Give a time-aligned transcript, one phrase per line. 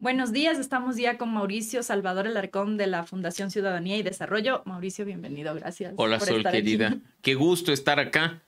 [0.00, 4.62] Buenos días, estamos ya con Mauricio Salvador Alarcón de la Fundación Ciudadanía y Desarrollo.
[4.64, 5.92] Mauricio, bienvenido, gracias.
[5.96, 6.96] Hola, Sol, querida.
[7.22, 8.40] Qué gusto estar acá.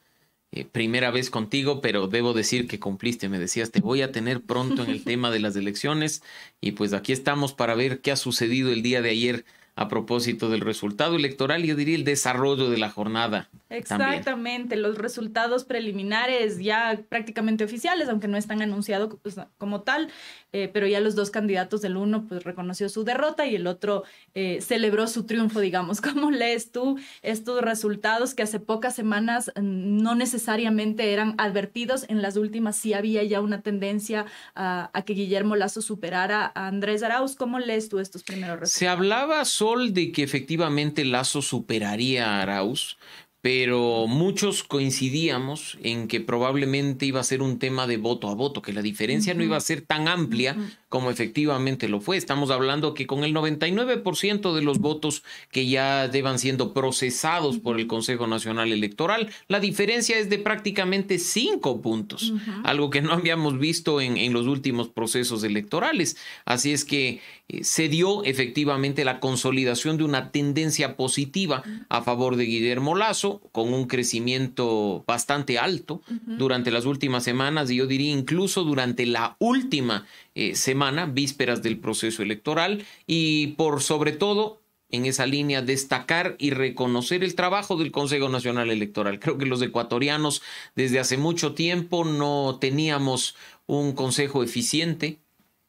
[0.53, 3.29] Eh, primera vez contigo, pero debo decir que cumpliste.
[3.29, 6.23] Me decías, te voy a tener pronto en el tema de las elecciones
[6.61, 9.45] y pues aquí estamos para ver qué ha sucedido el día de ayer
[9.77, 13.49] a propósito del resultado electoral y yo diría el desarrollo de la jornada.
[13.71, 20.11] Exactamente, los resultados preliminares ya prácticamente oficiales, aunque no están anunciados pues, como tal,
[20.53, 24.05] eh, pero ya los dos candidatos del uno pues reconoció su derrota y el otro
[24.35, 26.01] eh, celebró su triunfo, digamos.
[26.01, 32.37] ¿Cómo lees tú estos resultados que hace pocas semanas no necesariamente eran advertidos, en las
[32.37, 37.37] últimas sí había ya una tendencia a, a que Guillermo Lazo superara a Andrés Arauz?
[37.37, 38.73] ¿Cómo lees tú estos primeros resultados?
[38.73, 42.99] Se hablaba, Sol, de que efectivamente Lazo superaría a Arauz,
[43.43, 48.61] pero muchos coincidíamos en que probablemente iba a ser un tema de voto a voto,
[48.61, 50.57] que la diferencia no iba a ser tan amplia
[50.91, 52.17] como efectivamente lo fue.
[52.17, 57.79] Estamos hablando que con el 99% de los votos que ya deban siendo procesados por
[57.79, 63.59] el Consejo Nacional Electoral, la diferencia es de prácticamente cinco puntos, algo que no habíamos
[63.59, 66.17] visto en, en, los últimos procesos electorales.
[66.45, 72.37] Así es que eh, se dio efectivamente la consolidación de una tendencia positiva a favor
[72.37, 78.11] de Guillermo Lazo con un crecimiento bastante alto durante las últimas semanas y yo diría
[78.11, 85.07] incluso durante la última eh, semana, vísperas del proceso electoral y por sobre todo en
[85.07, 89.21] esa línea destacar y reconocer el trabajo del Consejo Nacional Electoral.
[89.21, 90.43] Creo que los ecuatorianos
[90.75, 93.37] desde hace mucho tiempo no teníamos
[93.67, 95.19] un consejo eficiente,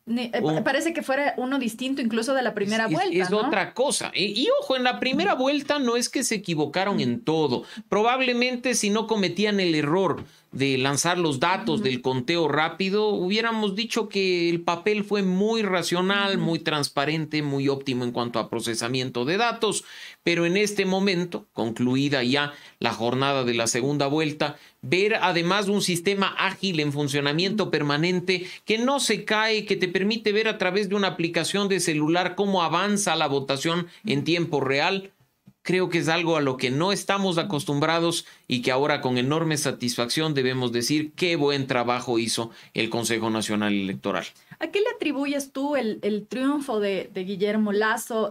[0.08, 3.16] eh, parece que fuera uno distinto incluso de la primera vuelta.
[3.16, 4.12] Es, otra cosa.
[4.14, 7.64] Y, ojo, en la primera vuelta no es que se equivocaron en todo.
[7.88, 14.10] Probablemente si no cometían el error de lanzar los datos del conteo rápido, hubiéramos dicho
[14.10, 19.38] que el papel fue muy racional, muy transparente, muy óptimo en cuanto a procesamiento de
[19.38, 19.86] datos,
[20.24, 25.82] pero en este momento, concluida ya la jornada de la segunda vuelta, ver además un
[25.82, 30.90] sistema ágil en funcionamiento permanente que no se cae, que te permite ver a través
[30.90, 35.12] de una aplicación de celular cómo avanza la votación en tiempo real,
[35.62, 39.58] creo que es algo a lo que no estamos acostumbrados y que ahora con enorme
[39.58, 44.26] satisfacción debemos decir qué buen trabajo hizo el Consejo Nacional Electoral.
[44.60, 48.30] ¿A qué le atribuyes tú el, triunfo de, Guillermo Lazo,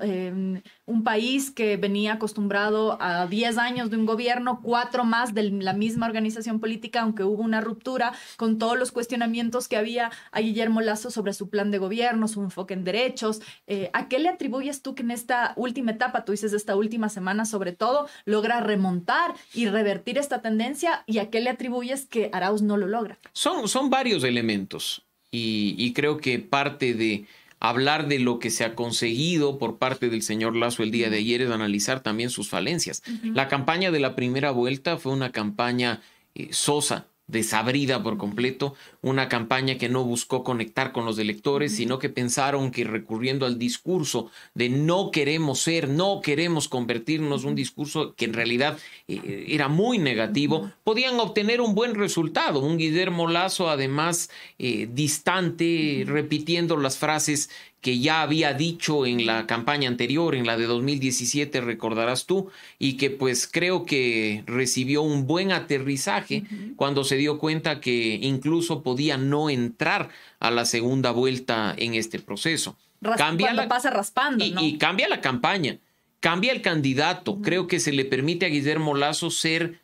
[0.91, 5.73] un país que venía acostumbrado a 10 años de un gobierno, cuatro más de la
[5.73, 10.81] misma organización política, aunque hubo una ruptura con todos los cuestionamientos que había a Guillermo
[10.81, 13.41] Lazo sobre su plan de gobierno, su enfoque en derechos?
[13.67, 17.09] Eh, ¿A qué le atribuyes tú que en esta última etapa, tú dices esta última
[17.09, 21.05] semana sobre todo, logra remontar y revertir esta tendencia?
[21.07, 23.19] ¿Y a qué le atribuyes que Arauz no lo logra?
[23.33, 27.27] Son, son varios elementos y, creo que parte de
[27.61, 31.19] hablar de lo que se ha conseguido por parte del señor Lazo el día de
[31.19, 33.03] ayer es analizar también sus falencias.
[33.23, 36.01] La campaña de la primera vuelta fue una campaña
[36.35, 41.99] eh, sosa, desabrida por completo, una campaña que no buscó conectar con los electores, sino
[41.99, 48.15] que pensaron que recurriendo al discurso de no queremos ser, no queremos convertirnos, un discurso
[48.15, 52.61] que en realidad eh, era muy negativo, podían obtener un buen resultado.
[52.61, 59.47] Un Guillermo Lazo además eh, distante, repitiendo las frases que ya había dicho en la
[59.47, 65.27] campaña anterior, en la de 2017, recordarás tú, y que pues creo que recibió un
[65.27, 66.45] buen aterrizaje
[66.77, 72.19] cuando se dio cuenta que incluso podía no entrar a la segunda vuelta en este
[72.19, 72.77] proceso.
[73.17, 74.45] cambia la, pasa raspando.
[74.45, 75.79] Y, cambia la campaña,
[76.21, 77.41] cambia el candidato.
[77.41, 79.81] Creo que se le permite a Guillermo Lazo ser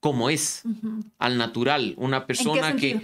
[0.00, 0.64] como es,
[1.20, 3.00] al natural, una persona que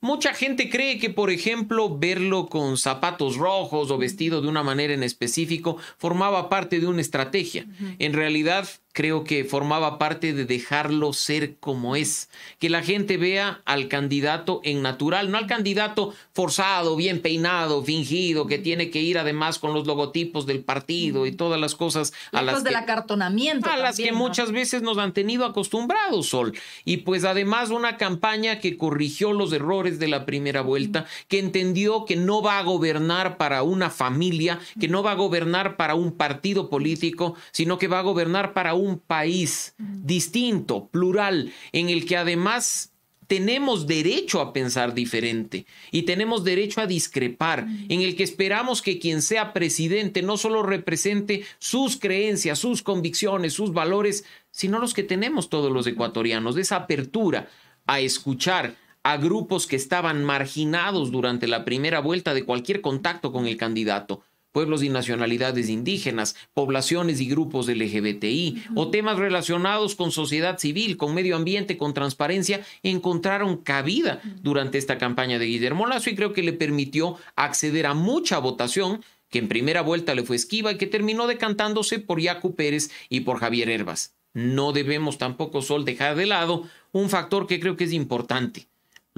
[0.00, 4.94] Mucha gente cree que, por ejemplo, verlo con zapatos rojos o vestido de una manera
[4.94, 7.66] en específico formaba parte de una estrategia.
[7.98, 13.60] En realidad, creo que formaba parte de dejarlo ser como es, que la gente vea
[13.64, 19.18] al candidato en natural, no al candidato forzado, bien peinado, fingido, que tiene que ir
[19.18, 23.76] además con los logotipos del partido y todas las cosas a las del acartonamiento a
[23.76, 26.58] las que muchas veces nos han tenido acostumbrados, Sol.
[26.84, 32.04] Y pues además una campaña que corrigió los errores de la primera vuelta, que entendió
[32.04, 36.12] que no va a gobernar para una familia, que no va a gobernar para un
[36.12, 42.06] partido político, sino que va a gobernar para un un país distinto, plural, en el
[42.06, 42.92] que además
[43.26, 48.98] tenemos derecho a pensar diferente y tenemos derecho a discrepar, en el que esperamos que
[48.98, 55.02] quien sea presidente no solo represente sus creencias, sus convicciones, sus valores, sino los que
[55.02, 57.50] tenemos todos los ecuatorianos, de esa apertura
[57.86, 58.76] a escuchar,
[59.08, 64.22] a grupos que estaban marginados durante la primera vuelta de cualquier contacto con el candidato
[64.52, 71.14] pueblos y nacionalidades indígenas, poblaciones y grupos LGBTI, o temas relacionados con sociedad civil, con
[71.14, 76.42] medio ambiente, con transparencia, encontraron cabida durante esta campaña de Guillermo Lazo y creo que
[76.42, 80.86] le permitió acceder a mucha votación que en primera vuelta le fue esquiva y que
[80.86, 84.16] terminó decantándose por Yacu Pérez y por Javier Herbas.
[84.34, 88.68] No debemos tampoco, Sol, dejar de lado un factor que creo que es importante,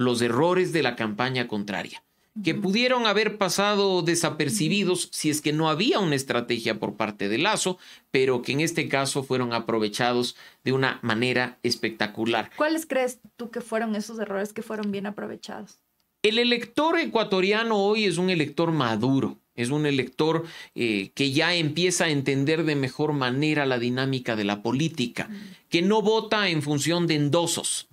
[0.04, 2.02] los errores de la campaña contraria
[2.44, 7.38] que pudieron haber pasado desapercibidos si es que no había una estrategia por parte de
[7.38, 7.78] Lazo,
[8.10, 12.50] pero que en este caso fueron aprovechados de una manera espectacular.
[12.56, 15.80] ¿Cuáles crees tú que fueron esos errores que fueron bien aprovechados?
[16.22, 20.44] El elector ecuatoriano hoy es un elector maduro, es un elector
[20.74, 25.28] eh, que ya empieza a entender de mejor manera la dinámica de la política,
[25.68, 27.89] que no vota en función de endosos,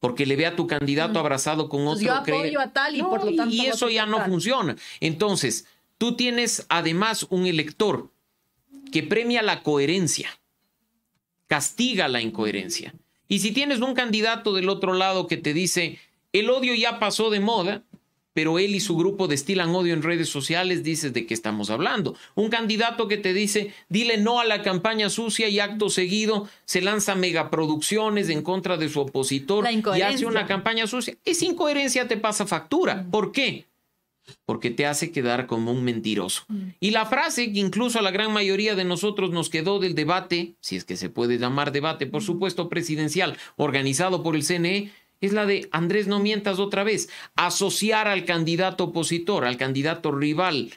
[0.00, 2.06] porque le ve a tu candidato abrazado con pues otro.
[2.06, 3.54] yo apoyo a tal y por lo tanto.
[3.54, 4.76] Y eso ya no funciona.
[4.98, 5.66] Entonces,
[5.98, 8.10] tú tienes además un elector
[8.90, 10.30] que premia la coherencia,
[11.46, 12.94] castiga la incoherencia.
[13.28, 16.00] Y si tienes un candidato del otro lado que te dice,
[16.32, 17.84] el odio ya pasó de moda,
[18.32, 22.14] pero él y su grupo destilan odio en redes sociales, dices de qué estamos hablando.
[22.34, 26.80] Un candidato que te dice, dile no a la campaña sucia y acto seguido se
[26.80, 31.16] lanza megaproducciones en contra de su opositor y hace una campaña sucia.
[31.24, 33.06] Esa incoherencia te pasa factura.
[33.10, 33.66] ¿Por qué?
[34.44, 36.44] Porque te hace quedar como un mentiroso.
[36.78, 40.54] Y la frase que incluso a la gran mayoría de nosotros nos quedó del debate,
[40.60, 45.32] si es que se puede llamar debate, por supuesto, presidencial, organizado por el CNE, es
[45.32, 47.08] la de Andrés, no mientas otra vez.
[47.36, 50.72] Asociar al candidato opositor, al candidato rival,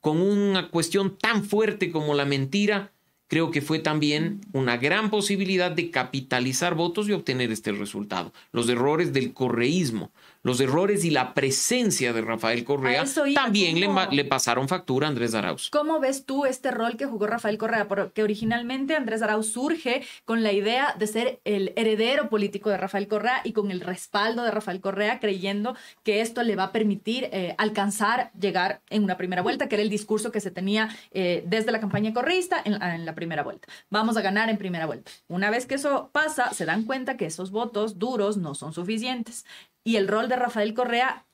[0.00, 2.92] con una cuestión tan fuerte como la mentira,
[3.28, 8.32] creo que fue también una gran posibilidad de capitalizar votos y obtener este resultado.
[8.50, 10.10] Los errores del correísmo,
[10.42, 13.04] los errores y la presencia de Rafael Correa
[13.34, 13.78] también
[14.10, 15.70] le, pasaron factura a Andrés Arauz.
[15.70, 17.86] ¿Cómo ves tú este rol que jugó Rafael Correa?
[17.86, 23.08] Porque originalmente Andrés Arauz surge con la idea de ser el heredero político de Rafael
[23.08, 27.28] Correa y con el respaldo de Rafael Correa, creyendo que esto le va a permitir
[27.32, 31.44] eh, alcanzar, llegar en una primera vuelta, que era el discurso que se tenía eh,
[31.46, 33.68] desde la campaña correísta en, en la primera vuelta.
[33.90, 35.10] Vamos a ganar en primera vuelta.
[35.28, 39.44] Una vez que eso pasa, se dan cuenta que esos votos duros no son suficientes
[39.84, 41.26] y el rol de Rafael Correa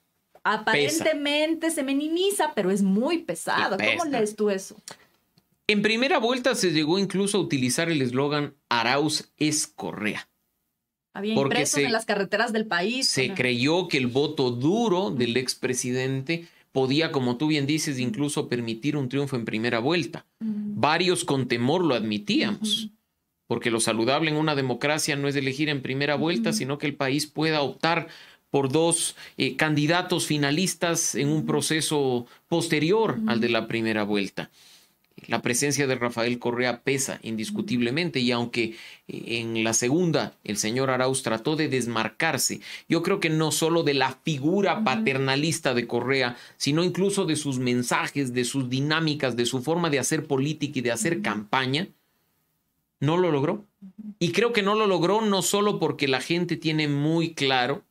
[0.45, 3.77] aparentemente se minimiza, pero es muy pesado.
[3.77, 4.77] ¿Cómo lees tú eso?
[5.67, 10.29] En primera vuelta se llegó incluso a utilizar el eslogan Arauz es Correa.
[11.13, 13.09] Había impresos en las carreteras del país.
[13.09, 18.97] Se creyó que el voto duro del expresidente podía, como tú bien dices, incluso permitir
[18.97, 20.25] un triunfo en primera vuelta.
[20.41, 22.91] Varios con temor lo admitíamos
[23.49, 26.95] porque lo saludable en una democracia no es elegir en primera vuelta, sino que el
[26.95, 28.09] país pueda optar
[28.51, 34.51] por dos eh, candidatos finalistas en un proceso posterior al de la primera vuelta.
[35.27, 38.77] La presencia de Rafael Correa pesa indiscutiblemente y aunque
[39.09, 43.83] eh, en la segunda el señor Arauz trató de desmarcarse, yo creo que no solo
[43.83, 49.47] de la figura paternalista de Correa, sino incluso de sus mensajes, de sus dinámicas, de
[49.47, 51.89] su forma de hacer política y de hacer campaña,
[53.01, 53.65] no lo logró.
[54.19, 57.83] Y creo que no lo logró no solo porque la gente tiene muy claro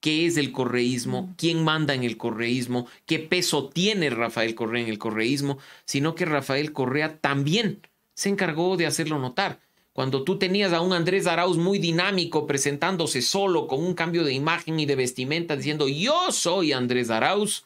[0.00, 4.88] qué es el correísmo, quién manda en el correísmo, qué peso tiene Rafael Correa en
[4.88, 9.60] el correísmo, sino que Rafael Correa también se encargó de hacerlo notar.
[9.92, 14.32] Cuando tú tenías a un Andrés Arauz muy dinámico presentándose solo con un cambio de
[14.32, 17.64] imagen y de vestimenta diciendo yo soy Andrés Arauz,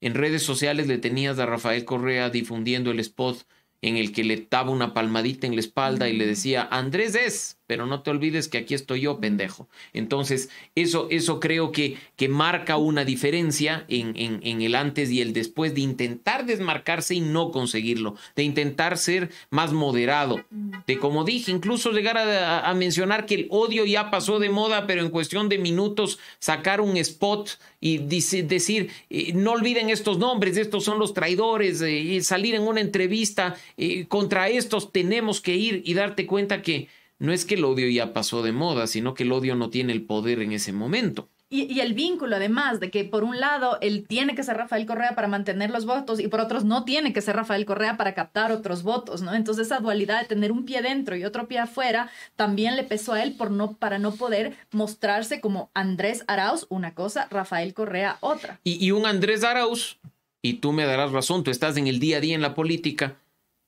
[0.00, 3.46] en redes sociales le tenías a Rafael Correa difundiendo el spot
[3.82, 7.58] en el que le daba una palmadita en la espalda y le decía, Andrés es,
[7.66, 9.68] pero no te olvides que aquí estoy yo, pendejo.
[9.92, 15.20] Entonces, eso, eso creo que, que marca una diferencia en, en, en, el antes y
[15.20, 20.44] el después de intentar desmarcarse y no conseguirlo, de intentar ser más moderado,
[20.86, 24.86] de como dije, incluso llegar a, a mencionar que el odio ya pasó de moda,
[24.86, 30.56] pero en cuestión de minutos sacar un spot y decir, eh, no olviden estos nombres,
[30.56, 35.54] estos son los traidores, eh, y salir en una entrevista, eh, contra estos tenemos que
[35.54, 39.14] ir y darte cuenta que no es que el odio ya pasó de moda, sino
[39.14, 41.28] que el odio no tiene el poder en ese momento.
[41.50, 45.14] Y, el vínculo, además, de que por un lado él tiene que ser Rafael Correa
[45.14, 48.50] para mantener los votos y por otros no tiene que ser Rafael Correa para captar
[48.50, 49.32] otros votos, ¿no?
[49.34, 53.12] Entonces esa dualidad de tener un pie dentro y otro pie afuera también le pesó
[53.12, 58.18] a él por no, para no poder mostrarse como Andrés Arauz, una cosa, Rafael Correa,
[58.18, 58.58] otra.
[58.64, 60.00] Y, y un Andrés Arauz,
[60.42, 63.18] y tú me darás razón, tú estás en el día a día en la política,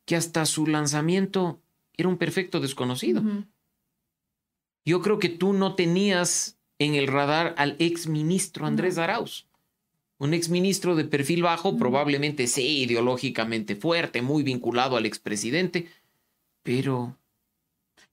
[0.06, 1.60] que hasta su lanzamiento
[1.96, 3.22] era un perfecto desconocido.
[4.84, 9.46] Yo creo que tú no tenías en el radar al ex ministro Andrés Arauz.
[10.18, 15.88] Un ex ministro de perfil bajo, probablemente sí, ideológicamente fuerte, muy vinculado al expresidente,
[16.62, 17.18] pero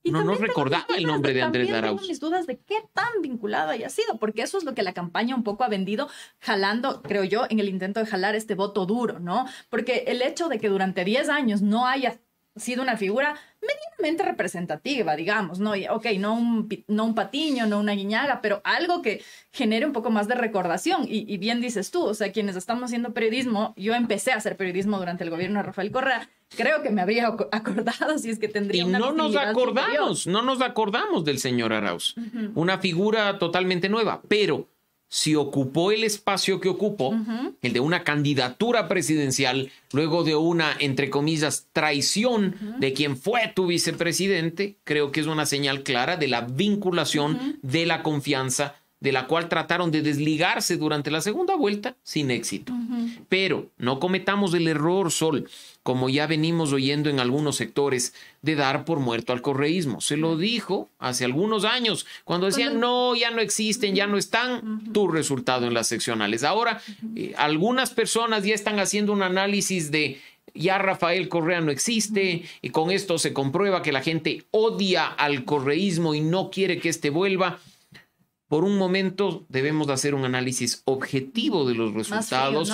[0.03, 2.01] no nos recordaba el nombre de Andrés Arauz.
[2.01, 4.93] Tengo mis dudas de qué tan vinculado haya sido, porque eso es lo que la
[4.93, 6.09] campaña un poco ha vendido,
[6.39, 9.45] jalando, creo yo, en el intento de jalar este voto duro, ¿no?
[9.69, 12.19] Porque el hecho de que durante 10 años no haya
[12.55, 15.73] sido una figura medianamente representativa, digamos, ¿no?
[15.91, 20.11] ok, no un, no un patiño, no una guiñaga, pero algo que genere un poco
[20.11, 21.05] más de recordación.
[21.07, 24.97] Y, bien dices tú, o sea, quienes estamos haciendo periodismo, yo empecé a hacer periodismo
[24.97, 28.83] durante el gobierno de Rafael Correa, creo que me habría acordado si es que tendría
[28.83, 32.15] y no nos acordamos, no nos acordamos del señor Arauz,
[32.53, 34.67] una figura totalmente nueva, pero
[35.09, 37.15] si ocupó el espacio que ocupó,
[37.61, 43.67] el de una candidatura presidencial, luego de una, entre comillas, traición de quien fue tu
[43.67, 49.27] vicepresidente, creo que es una señal clara de la vinculación, de la confianza de la
[49.27, 52.71] cual trataron de desligarse durante la segunda vuelta sin éxito.
[53.27, 55.49] Pero no cometamos el error, Sol,
[55.83, 59.99] como ya venimos oyendo en algunos sectores, de dar por muerto al correísmo.
[60.01, 64.91] Se lo dijo hace algunos años, cuando decían, no, ya no existen, ya no están,
[64.93, 66.43] tu resultado en las seccionales.
[66.43, 66.81] Ahora,
[67.15, 70.21] eh, algunas personas ya están haciendo un análisis de
[70.55, 75.45] ya Rafael Correa no existe y con esto se comprueba que la gente odia al
[75.45, 77.59] correísmo y no quiere que éste vuelva
[78.47, 82.71] por un momento debemos hacer un análisis objetivo de los resultados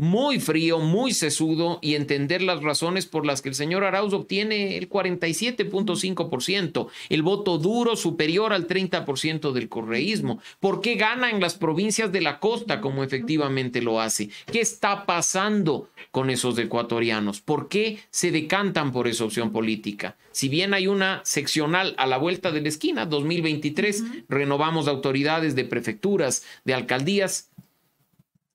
[0.00, 4.78] muy frío, muy sesudo y entender las razones por las que el señor Arauz obtiene
[4.78, 10.40] el 47.5%, el voto duro superior al 30% del correísmo.
[10.58, 14.30] ¿Por qué gana en las provincias de la costa como efectivamente lo hace?
[14.50, 17.42] ¿Qué está pasando con esos ecuatorianos?
[17.42, 20.16] ¿Por qué se decantan por esa opción política?
[20.32, 25.64] Si bien hay una seccional a la vuelta de la esquina, 2023, renovamos autoridades de
[25.64, 27.49] prefecturas, de alcaldías,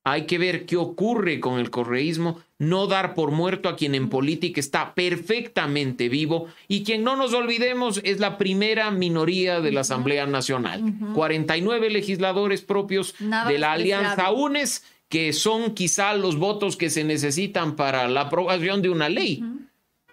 [0.08, 4.08] hay que ver qué ocurre con el correísmo, no dar por muerto a quien en
[4.08, 9.82] política está perfectamente vivo y quien no nos olvidemos es la primera minoría de la
[9.82, 10.94] Asamblea Nacional.
[11.16, 17.76] 49 legisladores propios de la Alianza UNES, que son quizá los votos que se necesitan
[17.76, 19.44] para la aprobación de una ley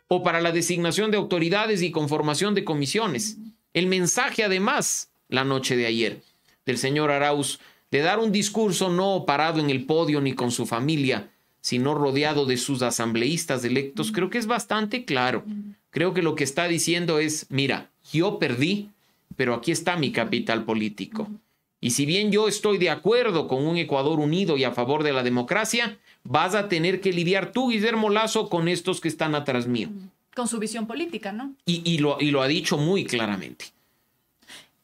[0.09, 3.37] o para la designación de autoridades y conformación de comisiones.
[3.75, 6.23] El mensaje además, la noche de ayer,
[6.65, 7.61] del señor Arauz,
[7.93, 11.31] de dar un discurso no parado en el podio ni con su familia,
[11.61, 15.45] sino rodeado de sus asambleístas electos, creo que es bastante claro.
[15.91, 18.89] Creo que lo que está diciendo es, mira, yo perdí,
[19.37, 21.29] pero aquí está mi capital político.
[21.83, 25.13] Y si bien yo estoy de acuerdo con un Ecuador unido y a favor de
[25.13, 29.67] la democracia, vas a tener que lidiar tú, Guillermo Lazo, con estos que están atrás
[29.67, 29.91] mío.
[30.35, 31.55] Con su visión política, ¿no?
[31.67, 33.67] Y, lo, y lo ha dicho muy claramente.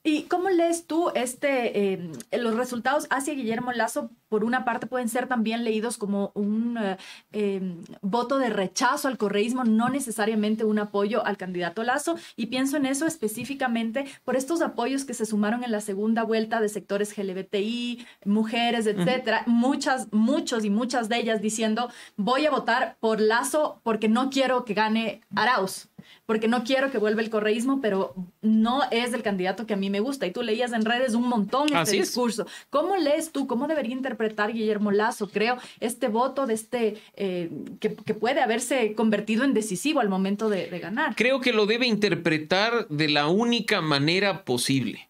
[0.08, 4.10] ¿Y cómo lees tú este, em, los resultados hacia Guillermo Lazo?
[4.28, 6.96] Por una parte pueden ser también leídos como un eh,
[7.32, 12.16] em, voto de rechazo al correísmo, no necesariamente un apoyo al candidato Lazo.
[12.36, 16.60] Y pienso en eso específicamente por estos apoyos que se sumaron en la segunda vuelta
[16.60, 19.42] de sectores LGBTI, mujeres, etcétera.
[19.46, 24.64] Muchas, muchos y muchas de ellas diciendo voy a votar por Lazo porque no quiero
[24.64, 25.88] que gane Arauz
[26.26, 29.90] porque no quiero que vuelva el correísmo, pero no es el candidato que a mí
[29.90, 30.26] me gusta.
[30.26, 32.46] Y tú leías en redes un montón este discurso.
[32.70, 33.46] ¿Cómo lees tú?
[33.46, 34.17] ¿Cómo debería interpretar
[34.52, 40.08] Guillermo Lazo, creo, este voto de este eh, que, puede haberse convertido en decisivo al
[40.08, 41.14] momento de ganar?
[41.16, 45.08] Creo que lo debe interpretar de la única manera posible.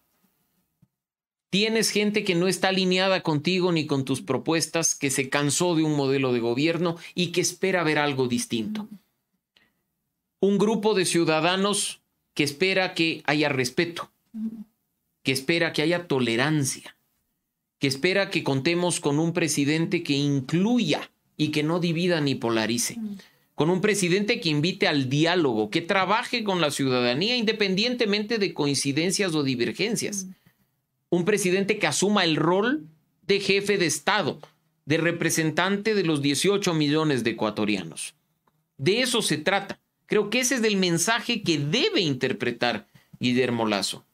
[1.49, 5.83] Tienes gente que no está alineada contigo ni con tus propuestas, que se cansó de
[5.83, 8.87] un modelo de gobierno y que espera ver algo distinto
[10.39, 12.01] un grupo de ciudadanos
[12.33, 14.11] que espera que haya respeto,
[15.23, 16.95] que espera que haya tolerancia,
[17.79, 22.97] que espera que contemos con un presidente que incluya y que no divida ni polarice,
[23.55, 29.33] con un presidente que invite al diálogo, que trabaje con la ciudadanía independientemente de coincidencias
[29.33, 30.27] o divergencias,
[31.09, 32.85] un presidente que asuma el rol
[33.25, 34.39] de jefe de Estado,
[34.85, 38.15] de representante de los 18 millones de ecuatorianos.
[38.77, 39.79] De eso se trata.
[40.05, 42.87] Creo que ese es el mensaje que debe interpretar
[43.19, 44.05] Guillermo Lazo.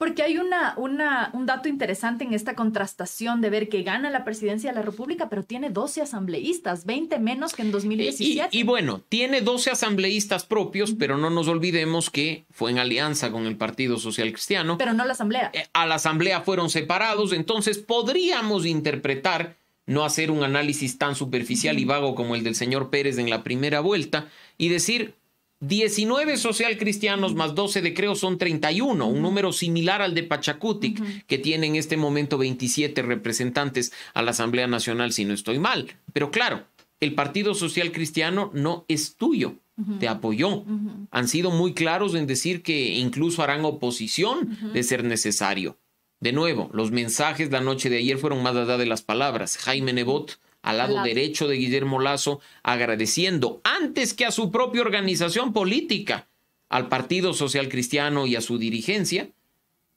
[0.00, 4.24] Porque hay una, una, un dato interesante en esta contrastación de ver que gana la
[4.24, 8.48] presidencia de la República, pero tiene 12 asambleístas, 20 menos que en 2017.
[8.56, 13.44] Y, bueno, tiene 12 asambleístas propios, pero no nos olvidemos que fue en alianza con
[13.44, 14.78] el Partido Social Cristiano.
[14.78, 15.50] Pero no la asamblea.
[15.52, 21.78] Eh, a la asamblea fueron separados, entonces podríamos interpretar, no hacer un análisis tan superficial
[21.78, 25.19] y vago como el del señor Pérez en la primera vuelta, y decir,
[25.60, 31.26] 19 social cristianos más 12 de Creo son 31, un número similar al de Pachacutic,
[31.26, 35.94] que tiene en este momento 27 representantes a la Asamblea Nacional, si no estoy mal.
[36.14, 36.64] Pero claro,
[36.98, 39.56] el Partido Social Cristiano no es tuyo,
[39.98, 40.64] te apoyó.
[41.10, 45.76] Han sido muy claros en decir que incluso harán oposición de ser necesario.
[46.20, 49.56] De nuevo, los mensajes la noche de ayer fueron más allá de las palabras.
[49.58, 51.02] Jaime Nebot al lado.
[51.02, 56.28] derecho de Guillermo Lazo, agradeciendo antes que a su propia organización política,
[56.68, 59.30] al Partido Social Cristiano y a su dirigencia,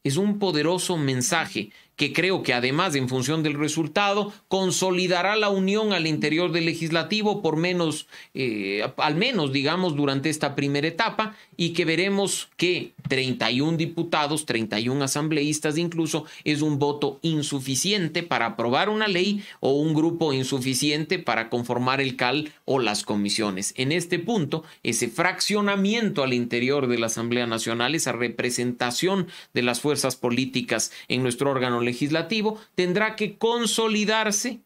[0.03, 5.93] es un poderoso mensaje que creo que además en función del resultado consolidará la unión
[5.93, 11.69] al interior del legislativo por menos, eh, al menos digamos durante esta primera etapa y
[11.73, 19.07] que veremos que 31 diputados, 31 asambleístas incluso es un voto insuficiente para aprobar una
[19.07, 23.73] ley o un grupo insuficiente para conformar el CAL o las comisiones.
[23.77, 29.79] En este punto, ese fraccionamiento al interior de la Asamblea Nacional, esa representación de las
[29.79, 34.61] fuerzas políticas en nuestro órgano legislativo tendrá que consolidarse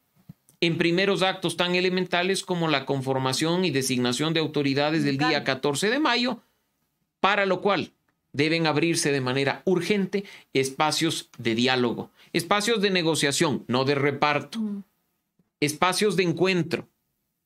[0.61, 5.89] en primeros actos tan elementales como la conformación y designación de autoridades del día 14
[5.89, 6.39] de mayo,
[7.19, 7.91] para lo cual
[8.33, 14.59] deben abrirse de manera urgente espacios de diálogo, espacios de negociación, no de reparto,
[15.59, 16.87] espacios de encuentro,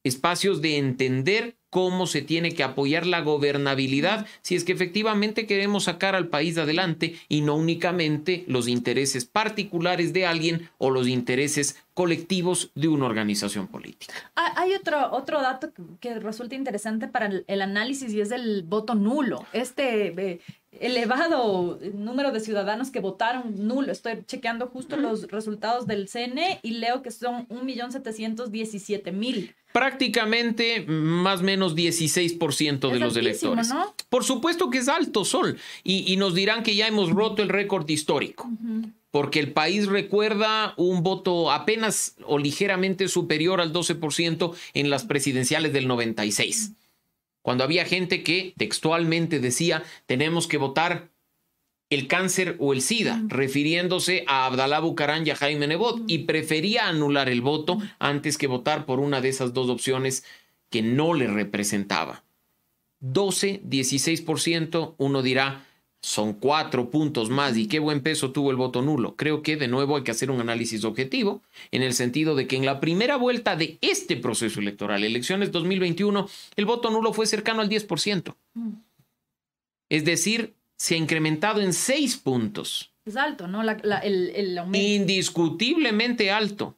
[0.03, 5.85] espacios de entender cómo se tiene que apoyar la gobernabilidad si es que efectivamente queremos
[5.85, 11.77] sacar al país adelante y no únicamente los intereses particulares de alguien o los intereses
[11.93, 14.13] colectivos de una organización política.
[14.35, 18.95] Ah, hay otro, otro dato que resulta interesante para el análisis y es el voto
[18.95, 19.45] nulo.
[19.53, 20.41] Este eh,
[20.71, 23.91] elevado número de ciudadanos que votaron nulo.
[23.91, 31.43] Estoy chequeando justo los resultados del CNE y leo que son 1.717.000 prácticamente más o
[31.43, 33.69] menos 16% de los electores.
[34.09, 37.87] Por supuesto que es alto, Sol, y, nos dirán que ya hemos roto el récord
[37.89, 38.49] histórico.
[39.11, 45.73] Porque el país recuerda un voto apenas o ligeramente superior al 12% en las presidenciales
[45.73, 46.71] del 96.
[47.41, 51.09] Cuando había gente que textualmente decía, tenemos que votar
[51.91, 56.87] el cáncer o el SIDA, refiriéndose a Abdalá Bucarán y a Jaime Nebot, y prefería
[56.87, 60.23] anular el voto antes que votar por una de esas dos opciones
[60.69, 62.23] que no le representaba.
[63.01, 65.65] 12, 16%, uno dirá,
[66.01, 69.15] son cuatro puntos más y qué buen peso tuvo el voto nulo.
[69.17, 72.55] Creo que de nuevo hay que hacer un análisis objetivo en el sentido de que
[72.55, 77.61] en la primera vuelta de este proceso electoral, elecciones 2021, el voto nulo fue cercano
[77.61, 78.33] al 10%.
[79.89, 82.91] Es decir, se ha incrementado en seis puntos.
[83.05, 83.61] Es alto, ¿no?
[83.61, 86.75] el, Indiscutiblemente alto.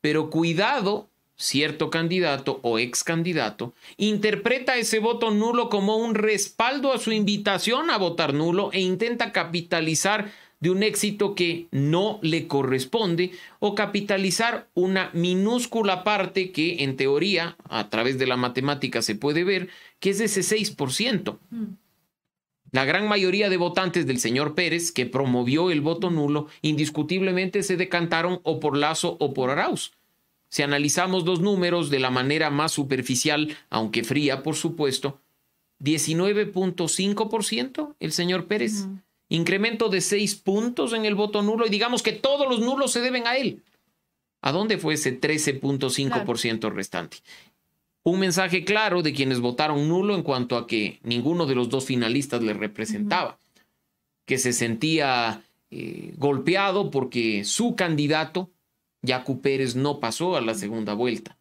[0.00, 6.98] Pero cuidado, cierto candidato o ex candidato interpreta ese voto nulo como un respaldo a
[6.98, 13.32] su invitación a votar nulo e intenta capitalizar de un éxito que no le corresponde
[13.58, 19.44] o capitalizar una minúscula parte que en teoría, a través de la matemática se puede
[19.44, 19.68] ver,
[20.00, 21.38] que es ese 6%.
[22.72, 27.76] La gran mayoría de votantes del señor Pérez, que promovió el voto nulo, indiscutiblemente se
[27.76, 29.92] decantaron o por Lazo o por Arauz.
[30.48, 35.20] Si analizamos los números de la manera más superficial, aunque fría, por supuesto,
[35.80, 38.86] 19.5% el señor Pérez.
[39.28, 43.00] Incremento de 6 puntos en el voto nulo y digamos que todos los nulos se
[43.00, 43.60] deben a él.
[44.40, 47.18] ¿A dónde fue ese 13.5% restante?
[48.04, 51.84] Un mensaje claro de quienes votaron nulo en cuanto a que ninguno de los dos
[51.84, 53.38] finalistas le representaba,
[54.26, 58.50] que se sentía eh, golpeado porque su candidato,
[59.02, 61.38] Yacu Pérez, no pasó a la segunda vuelta,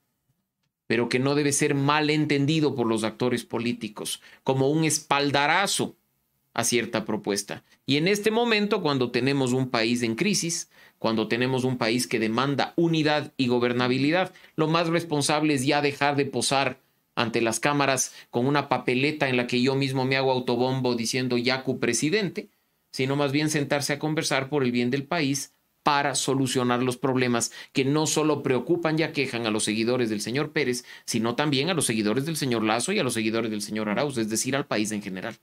[0.88, 5.96] pero que no debe ser mal entendido por los actores políticos como un espaldarazo
[6.54, 7.64] a cierta propuesta.
[7.86, 10.70] Y en este momento, cuando tenemos un país en crisis,
[11.02, 14.34] cuando tenemos un país que demanda unidad y gobernabilidad.
[14.56, 16.78] Lo más responsable es ya dejar de posar
[17.16, 21.40] ante las cámaras con una papeleta en la que yo mismo me hago autobombo diciendo
[21.40, 22.50] Yacu presidente,
[22.92, 27.52] sino más bien sentarse a conversar por el bien del país para solucionar los problemas
[27.74, 31.74] que no solo preocupan y aquejan a los seguidores del señor Pérez, sino también a
[31.74, 34.68] los seguidores del señor Lazo y a los seguidores del señor Arauz, es decir, al
[34.68, 35.36] país en general.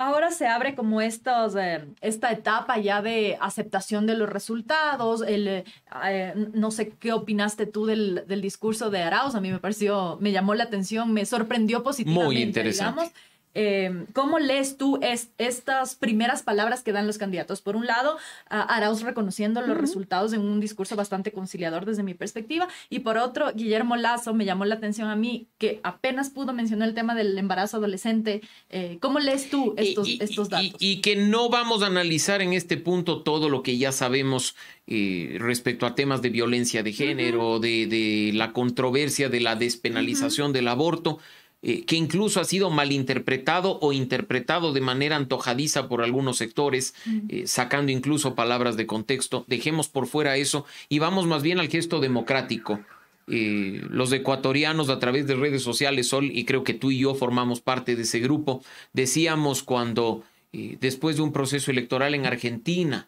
[0.00, 5.22] Ahora se abre como estos, eh, esta etapa ya de aceptación de los resultados.
[5.22, 5.64] El, eh,
[6.04, 9.34] eh, no sé qué opinaste tú del, discurso de Arauz.
[9.34, 12.26] A mí me pareció, me llamó la atención, me sorprendió positivamente.
[12.26, 13.10] Muy interesante.
[13.54, 17.60] Eh, ¿Cómo lees tú estas primeras palabras que dan los candidatos?
[17.60, 22.68] Por un lado, Arauz reconociendo los resultados en un discurso bastante conciliador desde mi perspectiva,
[22.90, 26.88] y por otro, Guillermo Lazo me llamó la atención a mí que apenas pudo mencionar
[26.88, 28.42] el tema del embarazo adolescente.
[28.70, 30.76] Eh, ¿Cómo lees tú estos, estos datos?
[30.78, 34.56] Y, que no vamos a analizar en este punto todo lo que ya sabemos
[34.86, 40.68] eh, respecto a temas de violencia de género, de, la controversia de la despenalización del
[40.68, 41.18] aborto.
[41.60, 46.94] Eh, que incluso ha sido malinterpretado o interpretado de manera antojadiza por algunos sectores,
[47.28, 49.44] eh, sacando incluso palabras de contexto.
[49.48, 52.78] Dejemos por fuera eso y vamos más bien al gesto democrático.
[53.26, 57.16] Eh, los ecuatorianos a través de redes sociales, Sol, y creo que tú y yo
[57.16, 63.06] formamos parte de ese grupo, decíamos cuando después de un proceso electoral en Argentina,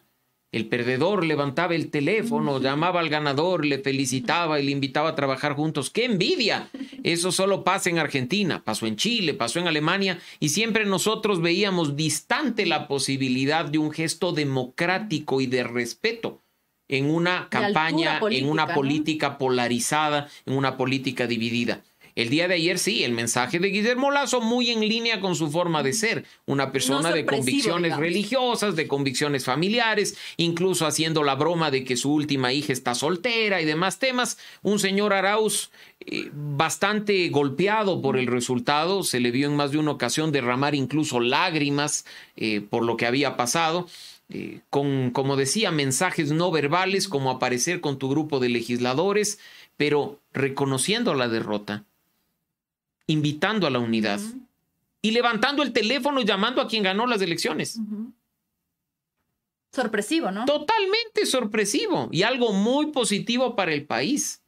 [0.51, 5.53] el perdedor levantaba el teléfono, llamaba al ganador, le felicitaba y le invitaba a trabajar
[5.53, 5.89] juntos.
[5.89, 6.69] ¡Qué envidia!
[7.03, 11.95] Eso solo pasa en Argentina, pasó en Chile, pasó en Alemania y siempre nosotros veíamos
[11.95, 16.41] distante la posibilidad de un gesto democrático y de respeto
[16.89, 21.81] en una campaña, en una política polarizada, en una política dividida.
[22.15, 25.49] El día de ayer sí, el mensaje de Guillermo Lazo muy en línea con su
[25.49, 31.71] forma de ser, una persona de convicciones religiosas, de convicciones familiares, incluso haciendo la broma
[31.71, 34.37] de que su última hija está soltera y demás temas.
[34.61, 35.71] Un señor Arauz
[36.01, 40.75] eh, bastante golpeado por el resultado, se le vio en más de una ocasión derramar
[40.75, 43.87] incluso lágrimas eh, por lo que había pasado.
[44.33, 49.39] Eh, con, como decía, mensajes no verbales, como aparecer con tu grupo de legisladores,
[49.75, 51.83] pero reconociendo la derrota,
[53.11, 54.19] invitando a la unidad
[55.01, 57.79] y levantando el teléfono y llamando a quien ganó las elecciones.
[59.71, 60.45] Sorpresivo, ¿no?
[60.45, 64.41] Totalmente sorpresivo y algo muy positivo para el país.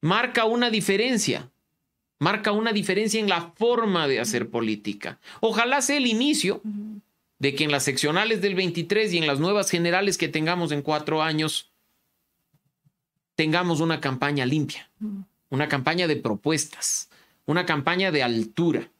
[0.00, 1.50] Marca una diferencia,
[2.20, 5.18] marca una diferencia en la forma de hacer política.
[5.40, 6.62] Ojalá sea el inicio
[7.40, 10.82] de que en las seccionales del 23 y en las nuevas generales que tengamos en
[10.82, 11.70] cuatro años,
[13.34, 14.90] tengamos una campaña limpia,
[15.48, 17.08] una campaña de propuestas,
[17.48, 18.90] una campaña de altura,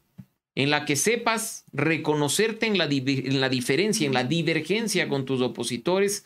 [0.55, 5.43] en la que sepas reconocerte en la, en la diferencia, en la divergencia con tus
[5.43, 6.25] opositores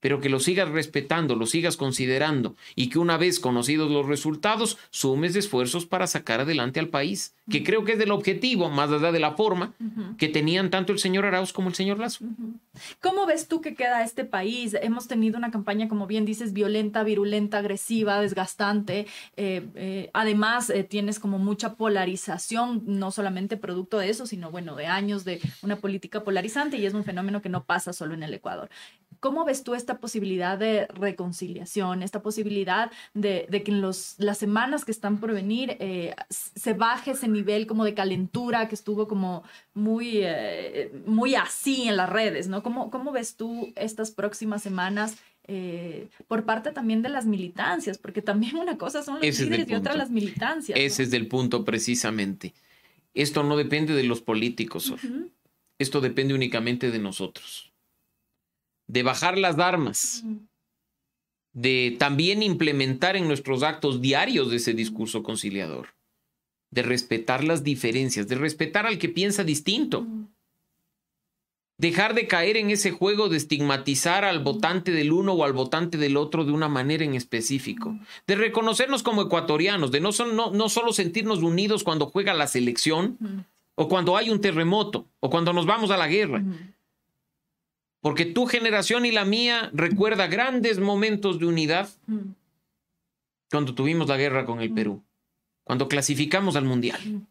[0.00, 4.78] pero que lo sigas respetando, lo sigas considerando y que una vez conocidos los resultados,
[4.90, 9.12] sumes esfuerzos para sacar adelante al país, que creo que es el objetivo, más allá
[9.12, 9.74] de la forma,
[10.18, 12.24] que tenían tanto el señor Arauz como el señor Lazo.
[13.00, 14.76] ¿Cómo ves tú que queda este país?
[14.80, 19.06] Hemos tenido una campaña, como bien dices, violenta, virulenta, agresiva, desgastante.
[19.36, 24.76] Eh, eh, además, eh, tienes como mucha polarización, no solamente producto de eso, sino bueno,
[24.76, 28.22] de años de una política polarizante y es un fenómeno que no pasa solo en
[28.22, 28.68] el Ecuador.
[29.20, 34.84] ¿Cómo ves tú esta posibilidad de reconciliación, esta posibilidad de, que en los, las semanas
[34.84, 39.42] que están por venir eh, se baje ese nivel como de calentura que estuvo como
[39.74, 42.62] muy, eh, muy así en las redes, ¿no?
[42.62, 45.16] ¿Cómo, cómo ves tú estas próximas semanas?
[45.50, 49.74] Eh, por parte también de las militancias, porque también una cosa son los líderes y
[49.74, 50.78] otra las militancias.
[50.78, 52.52] Ese es el punto precisamente.
[53.14, 54.92] Esto no depende de los políticos,
[55.78, 57.67] esto depende únicamente de nosotros
[58.88, 60.24] de bajar las armas,
[61.52, 65.94] de también implementar en nuestros actos diarios ese discurso conciliador,
[66.70, 70.06] de respetar las diferencias, de respetar al que piensa distinto.
[71.80, 75.96] Dejar de caer en ese juego de estigmatizar al votante del uno o al votante
[75.96, 77.96] del otro de una manera en específico.
[78.26, 83.46] De reconocernos como ecuatorianos, de no, no, no solo sentirnos unidos cuando juega la selección,
[83.76, 86.42] o cuando hay un terremoto, o cuando nos vamos a la guerra,
[88.00, 92.30] porque tu generación y la mía recuerda grandes momentos de unidad mm.
[93.50, 94.74] cuando tuvimos la guerra con el mm.
[94.74, 95.02] Perú,
[95.64, 97.00] cuando clasificamos al Mundial.
[97.04, 97.26] Mm.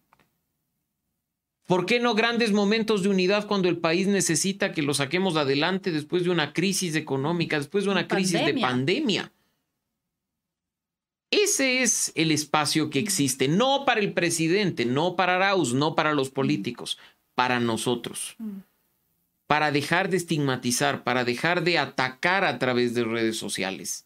[1.68, 5.92] ¿Por qué no grandes momentos de unidad cuando el país necesita que lo saquemos adelante
[5.92, 9.34] después de una crisis económica, después de una crisis de pandemia?
[11.30, 16.14] Ese es el espacio que existe, no para el presidente, no para Arauz, no para
[16.14, 16.98] los políticos,
[17.36, 18.38] para nosotros
[19.48, 24.06] para dejar de estigmatizar, para dejar de atacar a través de redes sociales.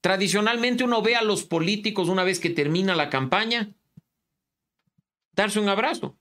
[0.00, 3.74] Tradicionalmente uno ve a los políticos una vez que termina la campaña
[5.32, 6.16] darse un abrazo.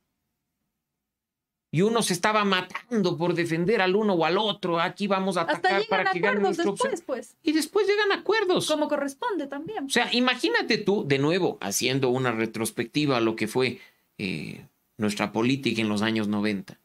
[1.73, 4.81] Y uno se estaba matando por defender al uno o al otro.
[4.81, 7.37] Aquí vamos a atacar para que gane nuestro después, pues.
[7.43, 8.67] Y después llegan acuerdos.
[8.67, 9.85] Como corresponde también.
[9.85, 13.79] O sea, imagínate tú, de nuevo, haciendo una retrospectiva a lo que fue
[14.17, 14.65] eh,
[14.97, 16.80] nuestra política en los años 90.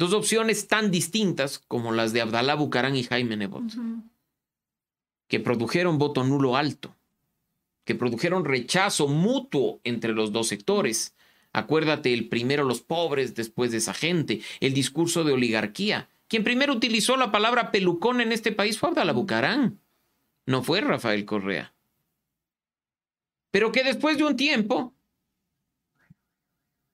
[0.00, 3.64] Dos opciones tan distintas como las de Abdalá Bucarán y Jaime Nebot,
[5.28, 6.96] que produjeron voto nulo alto,
[7.84, 11.14] que produjeron rechazo mutuo entre los dos sectores,
[11.52, 16.08] Acuérdate, el primero los pobres, después de esa gente, el discurso de oligarquía.
[16.28, 19.80] Quien primero utilizó la palabra pelucón en este país fue Abdala Bucarán,
[20.46, 21.74] no fue Rafael Correa.
[23.50, 24.94] Pero que después de un tiempo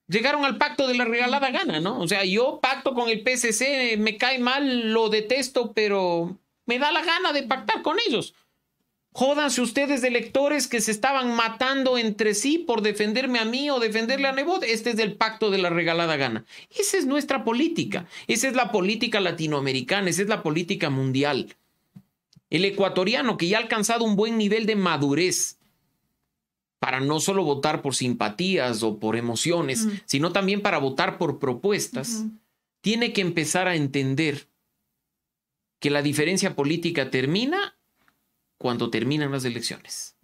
[0.07, 1.99] llegaron al pacto de la regalada gana, ¿no?
[1.99, 6.91] O sea, yo pacto con el PSC, me cae mal, lo detesto, pero me da
[6.91, 8.33] la gana de pactar con ellos.
[9.13, 13.79] Jódanse ustedes de electores que se estaban matando entre sí por defenderme a mí o
[13.79, 14.63] defenderle a Nebot.
[14.63, 16.45] Este es del pacto de la regalada gana.
[16.77, 18.05] Esa es nuestra política.
[18.27, 20.11] Esa es la política latinoamericana.
[20.11, 21.55] Esa es la política mundial.
[22.51, 25.56] El ecuatoriano que ya ha alcanzado un buen nivel de madurez
[26.79, 32.25] para no solo votar por simpatías o por emociones, sino también para votar por propuestas,
[32.81, 34.47] tiene que empezar a entender
[35.79, 37.77] que la diferencia política termina
[38.57, 40.15] cuando terminan las elecciones.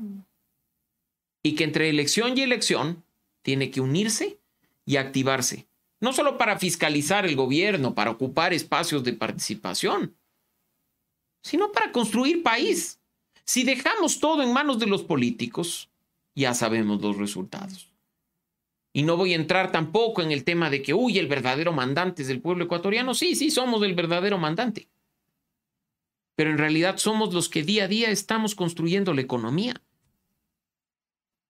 [1.43, 3.03] Y que entre elección y elección
[3.41, 4.39] tiene que unirse
[4.85, 5.67] y activarse,
[5.99, 10.15] no solo para fiscalizar el gobierno, para ocupar espacios de participación,
[11.41, 12.99] sino para construir país.
[13.45, 15.89] Si dejamos todo en manos de los políticos,
[16.35, 17.89] ya sabemos los resultados.
[18.93, 22.21] Y no voy a entrar tampoco en el tema de que, uy, el verdadero mandante
[22.21, 23.13] es del pueblo ecuatoriano.
[23.13, 24.87] Sí, sí, somos el verdadero mandante
[26.35, 29.81] pero en realidad somos los que día a día estamos construyendo la economía.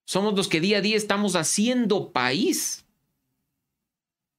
[0.06, 2.86] Somos los que día a día estamos haciendo país.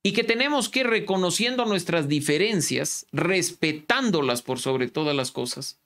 [0.03, 5.81] Y que tenemos que, reconociendo nuestras diferencias, respetándolas por sobre todas las cosas,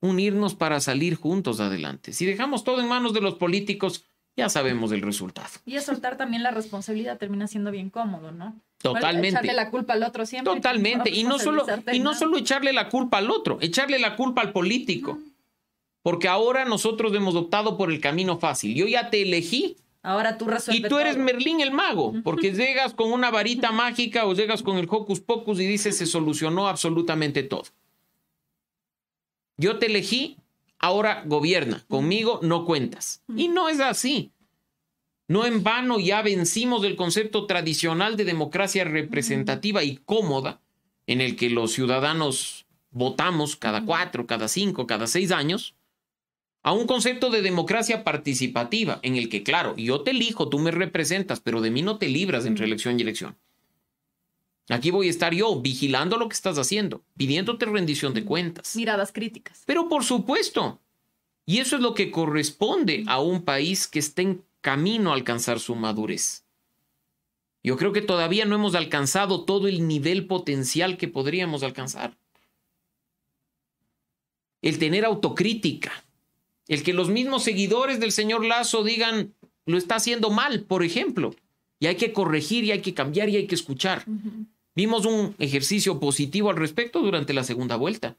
[0.00, 2.12] unirnos para salir juntos adelante.
[2.12, 4.04] Si dejamos todo en manos de los políticos,
[4.36, 5.48] ya sabemos el resultado.
[5.66, 8.56] Y es soltar también la responsabilidad termina siendo bien cómodo, ¿no?
[8.78, 9.28] Totalmente.
[9.28, 10.54] Echarle la culpa al otro siempre.
[10.54, 11.10] Totalmente.
[11.10, 14.52] Y no, solo, y no solo echarle la culpa al otro, echarle la culpa al
[14.52, 15.18] político.
[16.02, 18.74] Porque ahora nosotros hemos optado por el camino fácil.
[18.74, 19.76] Yo ya te elegí.
[20.02, 20.86] Ahora tú resuelves.
[20.86, 24.78] Y tú eres Merlín el mago, porque llegas con una varita mágica o llegas con
[24.78, 27.64] el hocus pocus y dices se solucionó absolutamente todo.
[29.60, 30.38] Yo te elegí,
[30.78, 31.84] ahora gobierna.
[31.86, 33.22] Conmigo no cuentas.
[33.36, 34.32] Y no es así.
[35.28, 40.62] No en vano ya vencimos el concepto tradicional de democracia representativa y cómoda,
[41.06, 45.74] en el que los ciudadanos votamos cada cuatro, cada cinco, cada seis años,
[46.62, 50.70] a un concepto de democracia participativa, en el que, claro, yo te elijo, tú me
[50.70, 53.36] representas, pero de mí no te libras entre elección y elección.
[54.70, 58.76] Aquí voy a estar yo vigilando lo que estás haciendo, pidiéndote rendición de cuentas.
[58.76, 59.62] Miradas críticas.
[59.66, 60.80] Pero por supuesto.
[61.44, 65.58] Y eso es lo que corresponde a un país que esté en camino a alcanzar
[65.58, 66.44] su madurez.
[67.62, 72.16] Yo creo que todavía no hemos alcanzado todo el nivel potencial que podríamos alcanzar.
[74.62, 76.04] El tener autocrítica,
[76.68, 79.34] el que los mismos seguidores del señor Lazo digan,
[79.66, 81.34] lo está haciendo mal, por ejemplo,
[81.78, 84.04] y hay que corregir y hay que cambiar y hay que escuchar.
[84.74, 88.16] Vimos un ejercicio positivo al respecto durante la segunda vuelta.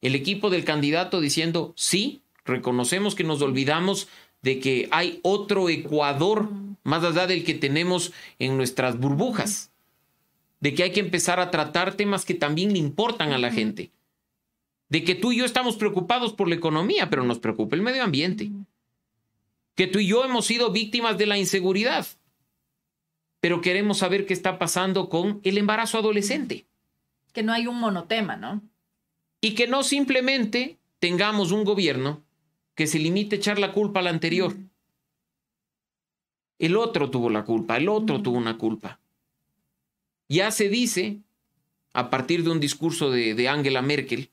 [0.00, 4.08] El equipo del candidato diciendo, sí, reconocemos que nos olvidamos
[4.42, 6.50] de que hay otro Ecuador
[6.82, 9.70] más allá del que tenemos en nuestras burbujas,
[10.60, 13.90] de que hay que empezar a tratar temas que también le importan a la gente,
[14.90, 18.04] de que tú y yo estamos preocupados por la economía, pero nos preocupa el medio
[18.04, 18.50] ambiente,
[19.74, 22.06] que tú y yo hemos sido víctimas de la inseguridad,
[23.44, 26.64] pero queremos saber qué está pasando con el embarazo adolescente.
[27.34, 28.62] Que no hay un monotema, ¿no?
[29.42, 32.22] Y que no simplemente tengamos un gobierno
[32.74, 34.56] que se limite a echar la culpa al anterior.
[36.58, 38.98] El otro tuvo la culpa, el otro tuvo una culpa.
[40.26, 41.18] Ya se dice,
[41.92, 44.30] a partir de un discurso de, de Angela Merkel,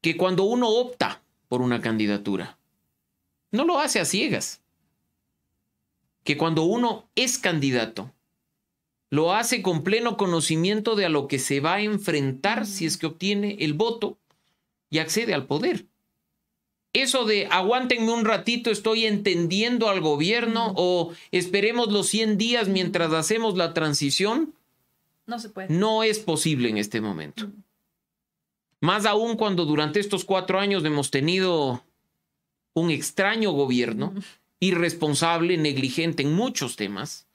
[0.00, 2.58] que cuando uno opta por una candidatura,
[3.52, 4.60] no lo hace a ciegas.
[6.28, 8.12] Que cuando uno es candidato,
[9.08, 12.98] lo hace con pleno conocimiento de a lo que se va a enfrentar si es
[12.98, 14.18] que obtiene el voto
[14.90, 15.86] y accede al poder.
[16.92, 23.10] Eso de aguántenme un ratito, estoy entendiendo al gobierno o esperemos los 100 días mientras
[23.14, 24.52] hacemos la transición,
[25.24, 25.70] no se puede.
[25.70, 27.50] No es posible en este momento.
[28.82, 31.82] Más aún cuando durante estos cuatro años hemos tenido
[32.74, 34.12] un extraño gobierno,
[34.60, 37.26] irresponsable, negligente en muchos temas,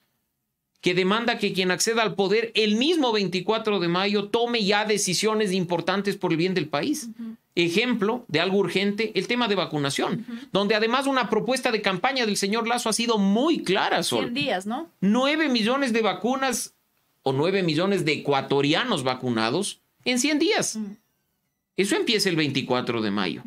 [0.80, 5.52] que demanda que quien acceda al poder el mismo 24 de mayo tome ya decisiones
[5.52, 7.08] importantes por el bien del país
[7.54, 12.36] ejemplo de algo urgente, el tema de vacunación, donde además una propuesta de campaña del
[12.36, 14.24] señor Lazo ha sido muy clara, Sol.
[14.24, 14.90] 100 días, ¿no?
[15.00, 16.74] 9 millones de vacunas
[17.22, 20.78] o 9 millones de ecuatorianos vacunados en 100 días.
[21.76, 23.42] Eso empieza el 24 de mayo.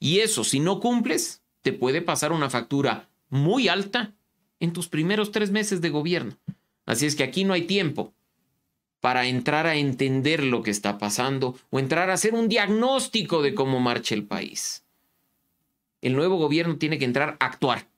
[0.00, 4.14] Y eso, si no cumples, te puede pasar una factura muy alta
[4.60, 6.36] en tus primeros tres meses de gobierno.
[6.86, 8.14] Así es que aquí no hay tiempo
[9.00, 13.54] para entrar a entender lo que está pasando o entrar a hacer un diagnóstico de
[13.54, 14.84] cómo marcha el país.
[16.00, 17.88] El nuevo gobierno tiene que entrar a actuar.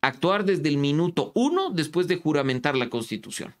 [0.00, 3.54] Actuar desde el minuto uno después de juramentar la Constitución.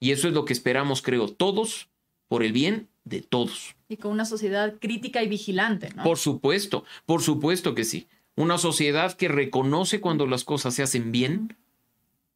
[0.00, 1.88] Y eso es lo que esperamos, creo, todos,
[2.28, 3.74] por el bien de todos.
[3.88, 6.02] Y con una sociedad crítica y vigilante, ¿no?
[6.02, 8.06] Por supuesto, por supuesto que sí.
[8.36, 11.56] Una sociedad que reconoce cuando las cosas se hacen bien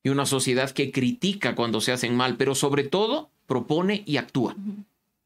[0.03, 4.55] y una sociedad que critica cuando se hacen mal, pero sobre todo propone y actúa.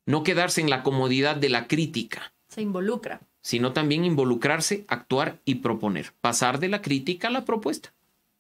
[0.07, 2.33] No quedarse en la comodidad de la crítica.
[2.49, 3.21] Se involucra.
[3.43, 6.13] Sino también involucrarse, actuar y proponer.
[6.21, 7.93] Pasar de la crítica a la propuesta.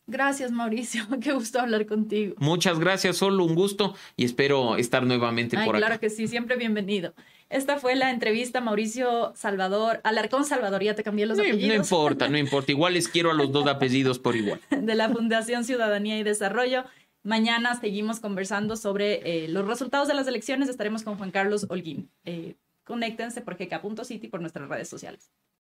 [0.06, 1.04] Gracias, Mauricio.
[1.20, 2.34] Qué gusto hablar contigo.
[2.38, 5.84] Muchas gracias, solo un gusto y espero estar nuevamente por aquí.
[5.84, 7.14] Claro que sí, siempre bienvenido.
[7.52, 11.68] Esta fue la entrevista Mauricio Salvador, Alarcón Salvador, ya te cambié los apellidos.
[11.68, 12.72] No importa, no importa.
[12.72, 14.58] Igual les quiero a los dos apellidos por igual.
[14.70, 16.84] De la Fundación Ciudadanía y Desarrollo.
[17.22, 20.70] Mañana seguimos conversando sobre eh, los resultados de las elecciones.
[20.70, 22.10] Estaremos con Juan Carlos Holguín.
[22.24, 25.30] Eh, conéctense por GK.city por nuestras redes sociales.